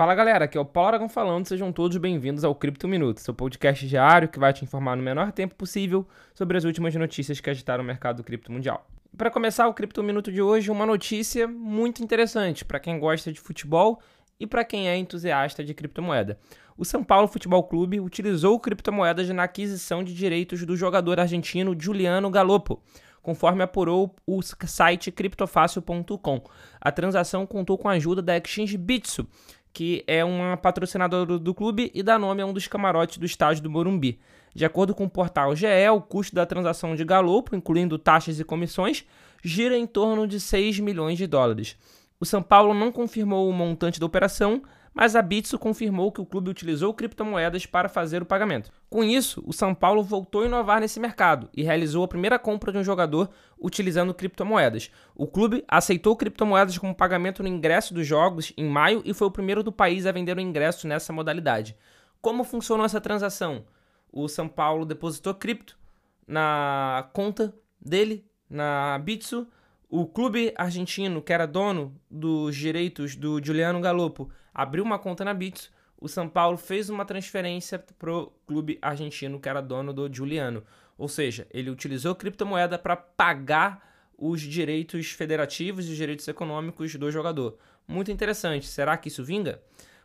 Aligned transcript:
Fala 0.00 0.14
galera, 0.14 0.46
aqui 0.46 0.56
é 0.56 0.60
o 0.62 0.64
Paulo 0.64 0.88
Aragão 0.88 1.10
falando, 1.10 1.46
sejam 1.46 1.70
todos 1.70 1.98
bem-vindos 1.98 2.42
ao 2.42 2.54
Cripto 2.54 2.88
Minuto, 2.88 3.20
seu 3.20 3.34
podcast 3.34 3.86
diário 3.86 4.30
que 4.30 4.38
vai 4.38 4.50
te 4.50 4.64
informar 4.64 4.96
no 4.96 5.02
menor 5.02 5.30
tempo 5.30 5.54
possível 5.54 6.08
sobre 6.34 6.56
as 6.56 6.64
últimas 6.64 6.94
notícias 6.94 7.38
que 7.38 7.50
agitaram 7.50 7.84
o 7.84 7.86
mercado 7.86 8.24
cripto 8.24 8.50
mundial. 8.50 8.86
Para 9.14 9.30
começar 9.30 9.68
o 9.68 9.74
Cripto 9.74 10.02
Minuto 10.02 10.32
de 10.32 10.40
hoje, 10.40 10.70
uma 10.70 10.86
notícia 10.86 11.46
muito 11.46 12.02
interessante 12.02 12.64
para 12.64 12.80
quem 12.80 12.98
gosta 12.98 13.30
de 13.30 13.38
futebol 13.38 14.00
e 14.40 14.46
para 14.46 14.64
quem 14.64 14.88
é 14.88 14.96
entusiasta 14.96 15.62
de 15.62 15.74
criptomoeda. 15.74 16.38
O 16.78 16.84
São 16.86 17.04
Paulo 17.04 17.28
Futebol 17.28 17.62
Clube 17.64 18.00
utilizou 18.00 18.58
criptomoedas 18.58 19.28
na 19.28 19.42
aquisição 19.42 20.02
de 20.02 20.14
direitos 20.14 20.64
do 20.64 20.78
jogador 20.78 21.20
argentino 21.20 21.76
Juliano 21.78 22.30
Galopo 22.30 22.82
conforme 23.22 23.62
apurou 23.62 24.14
o 24.26 24.40
site 24.42 25.10
criptofácil.com. 25.10 26.42
A 26.80 26.90
transação 26.90 27.46
contou 27.46 27.76
com 27.76 27.88
a 27.88 27.92
ajuda 27.92 28.22
da 28.22 28.36
exchange 28.36 28.76
Bitso, 28.76 29.26
que 29.72 30.04
é 30.06 30.24
uma 30.24 30.56
patrocinadora 30.56 31.38
do 31.38 31.54
clube 31.54 31.90
e 31.94 32.02
dá 32.02 32.18
nome 32.18 32.42
a 32.42 32.46
um 32.46 32.52
dos 32.52 32.66
camarotes 32.66 33.18
do 33.18 33.26
estádio 33.26 33.62
do 33.62 33.70
Morumbi. 33.70 34.20
De 34.54 34.64
acordo 34.64 34.94
com 34.94 35.04
o 35.04 35.10
portal 35.10 35.54
GE, 35.54 35.66
o 35.92 36.00
custo 36.00 36.34
da 36.34 36.44
transação 36.44 36.96
de 36.96 37.04
Galopo, 37.04 37.54
incluindo 37.54 37.98
taxas 37.98 38.40
e 38.40 38.44
comissões, 38.44 39.04
gira 39.42 39.76
em 39.76 39.86
torno 39.86 40.26
de 40.26 40.40
6 40.40 40.80
milhões 40.80 41.16
de 41.16 41.26
dólares. 41.26 41.76
O 42.20 42.26
São 42.26 42.42
Paulo 42.42 42.74
não 42.74 42.92
confirmou 42.92 43.48
o 43.48 43.52
montante 43.52 43.98
da 43.98 44.04
operação, 44.04 44.62
mas 44.92 45.16
a 45.16 45.22
Bitso 45.22 45.58
confirmou 45.58 46.12
que 46.12 46.20
o 46.20 46.26
clube 46.26 46.50
utilizou 46.50 46.92
criptomoedas 46.92 47.64
para 47.64 47.88
fazer 47.88 48.20
o 48.20 48.26
pagamento. 48.26 48.70
Com 48.90 49.02
isso, 49.02 49.42
o 49.46 49.54
São 49.54 49.74
Paulo 49.74 50.02
voltou 50.02 50.42
a 50.42 50.46
inovar 50.46 50.80
nesse 50.80 51.00
mercado 51.00 51.48
e 51.56 51.62
realizou 51.62 52.04
a 52.04 52.08
primeira 52.08 52.38
compra 52.38 52.72
de 52.72 52.76
um 52.76 52.84
jogador 52.84 53.30
utilizando 53.58 54.12
criptomoedas. 54.12 54.90
O 55.14 55.26
clube 55.26 55.64
aceitou 55.66 56.14
criptomoedas 56.14 56.76
como 56.76 56.94
pagamento 56.94 57.42
no 57.42 57.48
ingresso 57.48 57.94
dos 57.94 58.06
jogos 58.06 58.52
em 58.54 58.68
maio 58.68 59.00
e 59.04 59.14
foi 59.14 59.28
o 59.28 59.32
primeiro 59.32 59.62
do 59.62 59.72
país 59.72 60.04
a 60.04 60.12
vender 60.12 60.36
o 60.36 60.40
ingresso 60.40 60.86
nessa 60.86 61.14
modalidade. 61.14 61.74
Como 62.20 62.44
funcionou 62.44 62.84
essa 62.84 63.00
transação? 63.00 63.64
O 64.12 64.28
São 64.28 64.46
Paulo 64.46 64.84
depositou 64.84 65.32
cripto 65.32 65.78
na 66.26 67.08
conta 67.14 67.54
dele, 67.80 68.26
na 68.48 68.98
Bitso, 68.98 69.46
o 69.90 70.06
clube 70.06 70.54
argentino, 70.56 71.20
que 71.20 71.32
era 71.32 71.46
dono 71.46 72.00
dos 72.08 72.54
direitos 72.54 73.16
do 73.16 73.44
Juliano 73.44 73.80
Galopo, 73.80 74.30
abriu 74.54 74.84
uma 74.84 75.00
conta 75.00 75.24
na 75.24 75.34
Bitso. 75.34 75.72
O 76.00 76.08
São 76.08 76.28
Paulo 76.28 76.56
fez 76.56 76.88
uma 76.88 77.04
transferência 77.04 77.76
para 77.98 78.12
o 78.12 78.32
clube 78.46 78.78
argentino, 78.80 79.40
que 79.40 79.48
era 79.48 79.60
dono 79.60 79.92
do 79.92 80.08
Juliano. 80.12 80.62
Ou 80.96 81.08
seja, 81.08 81.44
ele 81.50 81.70
utilizou 81.70 82.14
criptomoeda 82.14 82.78
para 82.78 82.94
pagar 82.94 84.12
os 84.16 84.40
direitos 84.40 85.10
federativos 85.10 85.88
e 85.88 85.90
os 85.90 85.96
direitos 85.96 86.28
econômicos 86.28 86.94
do 86.94 87.10
jogador. 87.10 87.58
Muito 87.88 88.12
interessante. 88.12 88.68
Será 88.68 88.96
que 88.96 89.08
isso 89.08 89.24
vinga? 89.24 89.60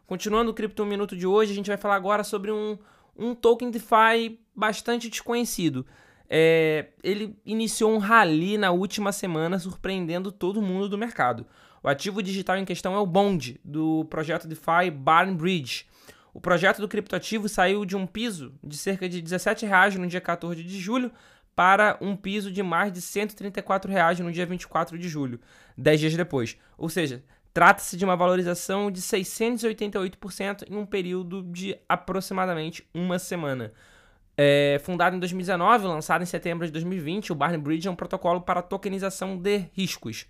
Continuando 0.08 0.50
o 0.50 0.54
Cripto 0.54 0.84
Minuto 0.84 1.16
de 1.16 1.28
hoje, 1.28 1.52
a 1.52 1.56
gente 1.56 1.68
vai 1.68 1.78
falar 1.78 1.96
agora 1.96 2.24
sobre 2.24 2.52
um, 2.52 2.78
um 3.16 3.36
token 3.36 3.70
DeFi 3.70 4.40
bastante 4.56 5.10
desconhecido. 5.10 5.86
É, 6.30 6.88
ele 7.04 7.38
iniciou 7.46 7.94
um 7.94 7.98
rally 7.98 8.58
na 8.58 8.72
última 8.72 9.12
semana, 9.12 9.60
surpreendendo 9.60 10.32
todo 10.32 10.62
mundo 10.62 10.90
do 10.90 10.98
mercado. 10.98 11.46
O 11.84 11.88
ativo 11.88 12.24
digital 12.24 12.58
em 12.58 12.66
questão 12.66 12.96
é 12.96 13.00
o 13.00 13.06
Bond, 13.06 13.60
do 13.64 14.06
projeto 14.06 14.48
DeFi 14.48 14.90
Barn 14.92 15.36
Bridge. 15.36 15.86
O 16.34 16.42
projeto 16.42 16.82
do 16.82 16.88
criptoativo 16.88 17.48
saiu 17.48 17.86
de 17.86 17.96
um 17.96 18.06
piso 18.06 18.54
de 18.64 18.76
cerca 18.76 19.08
de 19.08 19.20
R$ 19.20 19.68
reais 19.68 19.96
no 19.96 20.08
dia 20.08 20.20
14 20.20 20.64
de 20.64 20.80
julho 20.80 21.12
para 21.56 21.98
um 22.02 22.16
piso 22.16 22.52
de 22.52 22.62
mais 22.62 22.92
de 22.92 23.00
R$ 23.00 23.94
reais 23.94 24.20
no 24.20 24.32
dia 24.32 24.46
24 24.46 24.98
de 24.98 25.08
julho, 25.08 25.40
10 25.78 26.00
dias 26.00 26.16
depois. 26.16 26.58
Ou 26.78 26.90
seja, 26.90 27.24
trata-se 27.54 27.96
de 27.96 28.04
uma 28.04 28.18
valorização 28.18 28.92
de 28.92 29.02
688% 29.02 30.70
em 30.70 30.76
um 30.76 30.86
período 30.86 31.42
de 31.44 31.78
aproximadamente 31.88 32.86
uma 32.94 33.18
semana. 33.18 33.72
É, 34.38 34.80
fundado 34.84 35.16
em 35.16 35.20
2019, 35.20 35.88
lançado 35.88 36.22
em 36.22 36.26
setembro 36.26 36.66
de 36.66 36.72
2020, 36.72 37.32
o 37.32 37.36
Barney 37.36 37.60
Bridge 37.60 37.88
é 37.88 37.92
um 37.92 37.96
protocolo 37.96 38.42
para 38.42 38.62
tokenização 38.62 39.38
de 39.38 39.66
riscos. 39.74 40.26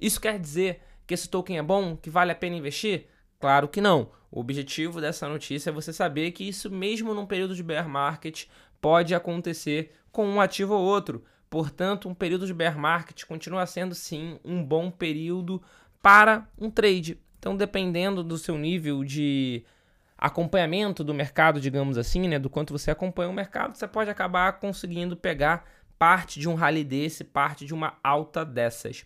Isso 0.00 0.20
quer 0.20 0.38
dizer 0.38 0.80
que 1.06 1.14
esse 1.14 1.28
token 1.28 1.58
é 1.58 1.62
bom, 1.62 1.96
que 1.96 2.10
vale 2.10 2.32
a 2.32 2.34
pena 2.34 2.56
investir? 2.56 3.06
Claro 3.38 3.68
que 3.68 3.80
não. 3.80 4.10
O 4.30 4.40
objetivo 4.40 5.00
dessa 5.00 5.28
notícia 5.28 5.70
é 5.70 5.72
você 5.72 5.92
saber 5.92 6.32
que 6.32 6.48
isso, 6.48 6.68
mesmo 6.70 7.14
num 7.14 7.26
período 7.26 7.54
de 7.54 7.62
bear 7.62 7.88
market, 7.88 8.46
pode 8.80 9.14
acontecer 9.14 9.92
com 10.10 10.26
um 10.26 10.40
ativo 10.40 10.74
ou 10.74 10.82
outro. 10.82 11.22
Portanto, 11.48 12.08
um 12.08 12.14
período 12.14 12.46
de 12.46 12.54
bear 12.54 12.76
market 12.76 13.24
continua 13.24 13.64
sendo 13.66 13.94
sim 13.94 14.40
um 14.44 14.64
bom 14.64 14.90
período 14.90 15.62
para 16.02 16.48
um 16.58 16.68
trade. 16.68 17.20
Então, 17.38 17.56
dependendo 17.56 18.24
do 18.24 18.36
seu 18.36 18.58
nível 18.58 19.04
de 19.04 19.62
acompanhamento 20.24 21.04
do 21.04 21.12
mercado, 21.12 21.60
digamos 21.60 21.98
assim, 21.98 22.26
né, 22.26 22.38
do 22.38 22.48
quanto 22.48 22.72
você 22.72 22.90
acompanha 22.90 23.28
o 23.28 23.32
mercado, 23.34 23.76
você 23.76 23.86
pode 23.86 24.08
acabar 24.08 24.54
conseguindo 24.54 25.14
pegar 25.14 25.66
parte 25.98 26.40
de 26.40 26.48
um 26.48 26.54
rally 26.54 26.82
desse, 26.82 27.22
parte 27.22 27.66
de 27.66 27.74
uma 27.74 27.98
alta 28.02 28.42
dessas. 28.42 29.04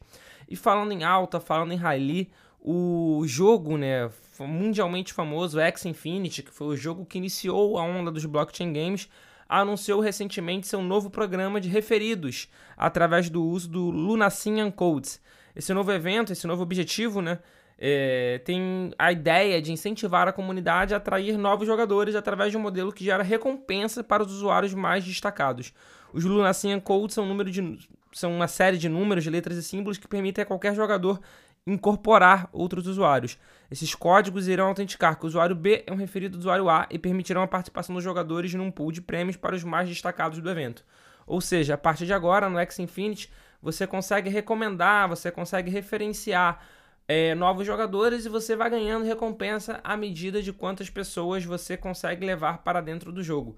E 0.49 0.55
falando 0.55 0.93
em 0.93 1.03
alta, 1.03 1.41
falando 1.41 1.73
em 1.73 1.77
rally, 1.77 2.31
o 2.61 3.25
jogo, 3.27 3.77
né, 3.77 4.09
mundialmente 4.39 5.12
famoso 5.12 5.59
X 5.59 5.87
Infinity, 5.87 6.45
que 6.45 6.53
foi 6.53 6.69
o 6.69 6.77
jogo 6.77 7.05
que 7.05 7.19
iniciou 7.19 7.79
a 7.79 7.83
onda 7.83 8.12
dos 8.12 8.25
blockchain 8.25 8.73
games, 8.73 9.09
anunciou 9.49 10.00
recentemente 10.00 10.69
seu 10.69 10.81
novo 10.81 11.11
programa 11.11 11.61
de 11.61 11.69
referidos 11.69 12.49
através 12.77 13.29
do 13.29 13.45
uso 13.45 13.69
do 13.69 13.91
Lunacian 13.91 14.71
Codes. 14.71 15.21
Esse 15.56 15.75
novo 15.75 15.91
evento, 15.91 16.33
esse 16.33 16.47
novo 16.47 16.62
objetivo, 16.62 17.21
né, 17.21 17.41
é, 17.78 18.41
tem 18.44 18.93
a 18.99 19.12
ideia 19.12 19.62
de 19.62 19.72
incentivar 19.72 20.27
a 20.27 20.33
comunidade 20.33 20.94
a 20.94 20.97
atrair 20.97 21.39
novos 21.39 21.66
jogadores 21.66 22.16
através 22.16 22.50
de 22.50 22.56
um 22.56 22.61
modelo 22.61 22.93
que 22.93 23.05
gera 23.05 23.22
recompensa 23.22 24.03
para 24.03 24.22
os 24.22 24.33
usuários 24.33 24.75
mais 24.75 25.05
destacados. 25.05 25.72
Os 26.12 26.25
Lunacian 26.25 26.81
Codes 26.81 27.15
são, 27.15 27.31
um 27.31 27.44
de, 27.44 27.78
são 28.12 28.34
uma 28.34 28.49
série 28.49 28.78
de 28.78 28.88
números, 28.88 29.25
letras 29.27 29.56
e 29.56 29.62
símbolos 29.62 29.99
que 29.99 30.09
permitem 30.09 30.43
a 30.43 30.47
qualquer 30.47 30.75
jogador 30.75 31.21
incorporar 31.67 32.49
outros 32.53 32.87
usuários. 32.87 33.38
Esses 33.71 33.94
códigos 33.94 34.49
irão 34.49 34.69
autenticar 34.69 35.19
que 35.19 35.25
o 35.25 35.28
usuário 35.28 35.55
B 35.55 35.84
é 35.87 35.93
um 35.93 35.97
referido 35.97 36.37
do 36.37 36.41
usuário 36.41 36.69
A 36.69 36.87
e 36.91 36.99
permitirão 36.99 37.43
a 37.43 37.47
participação 37.47 37.94
dos 37.94 38.03
jogadores 38.03 38.55
num 38.55 38.71
pool 38.71 38.91
de 38.91 39.03
prêmios 39.03 39.37
para 39.37 39.55
os 39.55 39.62
mais 39.62 39.88
destacados 39.88 40.41
do 40.41 40.50
evento. 40.50 40.84
Ou 41.27 41.41
seja, 41.41 41.75
a 41.75 41.78
partir 41.78 42.06
de 42.06 42.15
agora, 42.15 42.49
no 42.49 42.59
X 42.59 42.78
Infinity, 42.78 43.31
você 43.61 43.87
consegue 43.87 44.31
recomendar, 44.31 45.09
você 45.09 45.31
consegue 45.31 45.71
referenciar 45.71 46.65
é, 47.09 47.35
novos 47.35 47.67
jogadores 47.67 48.27
e 48.27 48.29
você 48.29 48.55
vai 48.55 48.69
ganhando 48.69 49.07
recompensa 49.07 49.81
à 49.83 49.97
medida 49.97 50.43
de 50.43 50.53
quantas 50.53 50.91
pessoas 50.91 51.43
você 51.43 51.75
consegue 51.75 52.25
levar 52.25 52.59
para 52.59 52.83
dentro 52.83 53.11
do 53.11 53.23
jogo. 53.23 53.57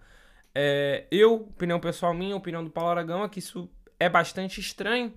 É, 0.54 1.06
eu, 1.10 1.34
opinião 1.34 1.80
pessoal 1.80 2.14
minha, 2.14 2.36
opinião 2.36 2.62
do 2.62 2.70
Paulo 2.70 2.90
Aragão, 2.90 3.24
é 3.24 3.28
que 3.28 3.40
isso 3.40 3.68
é 3.98 4.08
bastante 4.08 4.60
estranho, 4.60 5.12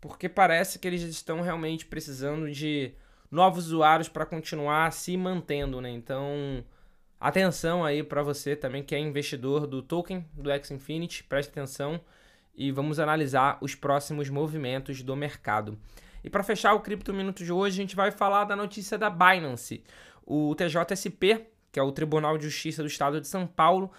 porque 0.00 0.28
parece 0.28 0.78
que 0.78 0.88
eles 0.88 1.02
estão 1.02 1.42
realmente 1.42 1.84
precisando 1.84 2.50
de 2.50 2.94
novos 3.30 3.66
usuários 3.66 4.08
para 4.08 4.24
continuar 4.24 4.90
se 4.92 5.14
mantendo, 5.16 5.80
né? 5.80 5.90
Então, 5.90 6.64
atenção 7.20 7.84
aí 7.84 8.02
para 8.02 8.22
você 8.22 8.56
também 8.56 8.82
que 8.82 8.94
é 8.94 8.98
investidor 8.98 9.66
do 9.66 9.82
token 9.82 10.26
do 10.32 10.50
X 10.50 10.70
Infinity, 10.70 11.22
preste 11.24 11.50
atenção 11.50 12.00
e 12.54 12.72
vamos 12.72 12.98
analisar 12.98 13.58
os 13.60 13.74
próximos 13.74 14.30
movimentos 14.30 15.02
do 15.02 15.14
mercado. 15.14 15.78
E 16.22 16.30
para 16.30 16.42
fechar 16.42 16.74
o 16.74 16.80
Cripto 16.80 17.12
Minuto 17.14 17.44
de 17.44 17.52
hoje, 17.52 17.78
a 17.78 17.82
gente 17.82 17.96
vai 17.96 18.10
falar 18.10 18.44
da 18.44 18.56
notícia 18.56 18.98
da 18.98 19.08
Binance. 19.08 19.84
O 20.24 20.54
TJSP, 20.54 21.46
que 21.70 21.78
é 21.78 21.82
o 21.82 21.92
Tribunal 21.92 22.36
de 22.36 22.44
Justiça 22.44 22.82
do 22.82 22.88
Estado 22.88 23.20
de 23.20 23.28
São 23.28 23.46
Paulo, 23.46 23.90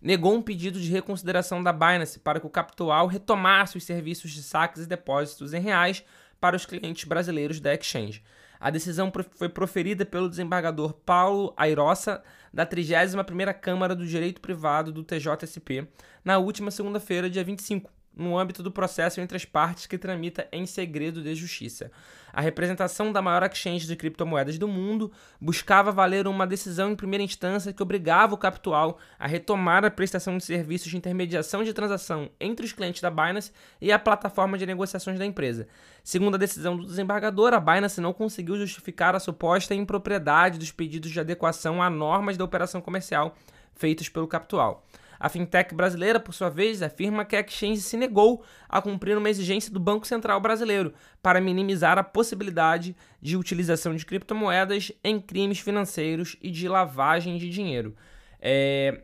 negou 0.00 0.34
um 0.34 0.42
pedido 0.42 0.80
de 0.80 0.90
reconsideração 0.90 1.62
da 1.62 1.72
Binance 1.72 2.18
para 2.18 2.40
que 2.40 2.46
o 2.46 2.50
Capital 2.50 3.06
retomasse 3.06 3.76
os 3.76 3.84
serviços 3.84 4.30
de 4.30 4.42
saques 4.42 4.82
e 4.82 4.86
depósitos 4.86 5.54
em 5.54 5.60
reais 5.60 6.04
para 6.40 6.56
os 6.56 6.66
clientes 6.66 7.04
brasileiros 7.04 7.60
da 7.60 7.72
exchange. 7.74 8.22
A 8.58 8.70
decisão 8.70 9.12
foi 9.32 9.48
proferida 9.48 10.06
pelo 10.06 10.28
desembargador 10.28 10.92
Paulo 10.92 11.52
Airossa, 11.56 12.22
da 12.52 12.64
31ª 12.66 13.52
Câmara 13.54 13.94
do 13.94 14.06
Direito 14.06 14.40
Privado 14.40 14.92
do 14.92 15.02
TJSP, 15.02 15.88
na 16.24 16.38
última 16.38 16.70
segunda-feira, 16.70 17.30
dia 17.30 17.42
25, 17.42 17.90
no 18.14 18.38
âmbito 18.38 18.62
do 18.62 18.70
processo 18.70 19.20
entre 19.20 19.36
as 19.36 19.44
partes 19.44 19.86
que 19.86 19.98
tramita 19.98 20.46
em 20.52 20.66
segredo 20.66 21.22
de 21.22 21.34
justiça. 21.34 21.90
A 22.32 22.40
representação 22.40 23.12
da 23.12 23.20
maior 23.20 23.42
exchange 23.42 23.86
de 23.86 23.94
criptomoedas 23.94 24.56
do 24.58 24.66
mundo 24.66 25.12
buscava 25.38 25.92
valer 25.92 26.26
uma 26.26 26.46
decisão 26.46 26.90
em 26.90 26.96
primeira 26.96 27.22
instância 27.22 27.72
que 27.72 27.82
obrigava 27.82 28.34
o 28.34 28.38
Capital 28.38 28.98
a 29.18 29.26
retomar 29.26 29.84
a 29.84 29.90
prestação 29.90 30.38
de 30.38 30.44
serviços 30.44 30.90
de 30.90 30.96
intermediação 30.96 31.62
de 31.62 31.74
transação 31.74 32.30
entre 32.40 32.64
os 32.64 32.72
clientes 32.72 33.02
da 33.02 33.10
Binance 33.10 33.52
e 33.80 33.92
a 33.92 33.98
plataforma 33.98 34.56
de 34.56 34.64
negociações 34.64 35.18
da 35.18 35.26
empresa. 35.26 35.68
Segundo 36.02 36.36
a 36.36 36.38
decisão 36.38 36.76
do 36.76 36.86
desembargador, 36.86 37.52
a 37.52 37.60
Binance 37.60 38.00
não 38.00 38.14
conseguiu 38.14 38.56
justificar 38.56 39.14
a 39.14 39.20
suposta 39.20 39.74
impropriedade 39.74 40.58
dos 40.58 40.72
pedidos 40.72 41.10
de 41.10 41.20
adequação 41.20 41.82
a 41.82 41.90
normas 41.90 42.38
da 42.38 42.44
operação 42.44 42.80
comercial 42.80 43.36
feitos 43.74 44.08
pelo 44.08 44.28
Capital. 44.28 44.84
A 45.22 45.28
fintech 45.28 45.72
brasileira, 45.72 46.18
por 46.18 46.34
sua 46.34 46.48
vez, 46.48 46.82
afirma 46.82 47.24
que 47.24 47.36
a 47.36 47.40
exchange 47.40 47.80
se 47.80 47.96
negou 47.96 48.44
a 48.68 48.82
cumprir 48.82 49.16
uma 49.16 49.30
exigência 49.30 49.72
do 49.72 49.78
Banco 49.78 50.04
Central 50.04 50.40
brasileiro 50.40 50.92
para 51.22 51.40
minimizar 51.40 51.96
a 51.96 52.02
possibilidade 52.02 52.96
de 53.20 53.36
utilização 53.36 53.94
de 53.94 54.04
criptomoedas 54.04 54.90
em 55.04 55.20
crimes 55.20 55.60
financeiros 55.60 56.36
e 56.42 56.50
de 56.50 56.66
lavagem 56.68 57.38
de 57.38 57.48
dinheiro. 57.48 57.94
É... 58.40 59.02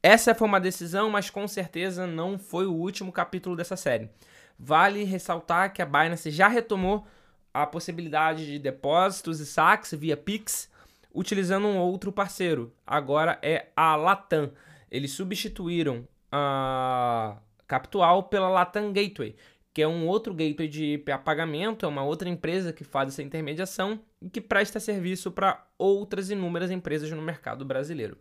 Essa 0.00 0.36
foi 0.36 0.46
uma 0.46 0.60
decisão, 0.60 1.10
mas 1.10 1.30
com 1.30 1.48
certeza 1.48 2.06
não 2.06 2.38
foi 2.38 2.64
o 2.66 2.72
último 2.72 3.10
capítulo 3.10 3.56
dessa 3.56 3.74
série. 3.74 4.08
Vale 4.56 5.02
ressaltar 5.02 5.72
que 5.72 5.82
a 5.82 5.86
Binance 5.86 6.30
já 6.30 6.46
retomou 6.46 7.04
a 7.52 7.66
possibilidade 7.66 8.46
de 8.46 8.60
depósitos 8.60 9.40
e 9.40 9.46
saques 9.46 9.90
via 9.94 10.16
Pix 10.16 10.70
utilizando 11.12 11.66
um 11.66 11.76
outro 11.76 12.12
parceiro. 12.12 12.72
Agora 12.86 13.36
é 13.42 13.66
a 13.74 13.96
Latam. 13.96 14.52
Eles 14.90 15.12
substituíram 15.12 16.06
a 16.30 17.38
Capital 17.66 18.24
pela 18.24 18.48
Latam 18.48 18.92
Gateway, 18.92 19.36
que 19.74 19.82
é 19.82 19.88
um 19.88 20.06
outro 20.06 20.32
gateway 20.32 20.68
de 20.68 20.98
pagamento, 21.24 21.84
é 21.84 21.88
uma 21.88 22.02
outra 22.02 22.28
empresa 22.28 22.72
que 22.72 22.84
faz 22.84 23.08
essa 23.08 23.22
intermediação 23.22 24.00
e 24.22 24.30
que 24.30 24.40
presta 24.40 24.80
serviço 24.80 25.30
para 25.30 25.66
outras 25.76 26.30
inúmeras 26.30 26.70
empresas 26.70 27.10
no 27.10 27.20
mercado 27.20 27.64
brasileiro. 27.64 28.16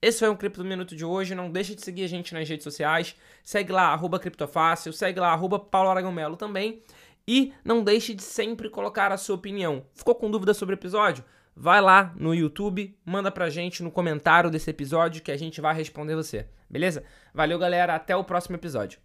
Esse 0.00 0.18
foi 0.18 0.28
o 0.28 0.36
Cripto 0.36 0.64
Minuto 0.64 0.94
de 0.94 1.04
hoje. 1.04 1.34
Não 1.34 1.50
deixe 1.50 1.74
de 1.74 1.82
seguir 1.82 2.04
a 2.04 2.08
gente 2.08 2.34
nas 2.34 2.46
redes 2.48 2.64
sociais. 2.64 3.16
Segue 3.42 3.72
lá, 3.72 3.92
arroba 3.92 4.18
Criptofácil. 4.18 4.92
Segue 4.92 5.18
lá, 5.18 5.32
arroba 5.32 5.58
Paulo 5.58 5.88
Aragão 5.88 6.12
Melo 6.12 6.36
também. 6.36 6.82
E 7.26 7.54
não 7.64 7.82
deixe 7.82 8.12
de 8.12 8.22
sempre 8.22 8.68
colocar 8.68 9.10
a 9.12 9.16
sua 9.16 9.36
opinião. 9.36 9.86
Ficou 9.94 10.14
com 10.14 10.30
dúvida 10.30 10.52
sobre 10.52 10.74
o 10.74 10.76
episódio? 10.76 11.24
Vai 11.56 11.80
lá 11.80 12.12
no 12.16 12.34
YouTube, 12.34 12.96
manda 13.04 13.30
pra 13.30 13.48
gente 13.48 13.82
no 13.82 13.90
comentário 13.90 14.50
desse 14.50 14.70
episódio 14.70 15.22
que 15.22 15.30
a 15.30 15.36
gente 15.36 15.60
vai 15.60 15.74
responder 15.74 16.16
você. 16.16 16.46
Beleza? 16.68 17.04
Valeu, 17.32 17.58
galera. 17.58 17.94
Até 17.94 18.16
o 18.16 18.24
próximo 18.24 18.56
episódio. 18.56 18.98